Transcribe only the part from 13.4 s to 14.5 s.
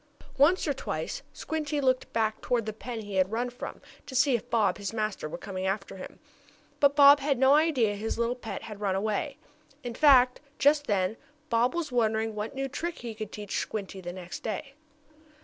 Squinty the next